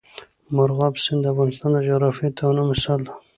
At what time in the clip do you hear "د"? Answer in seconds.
1.23-1.25, 1.73-1.77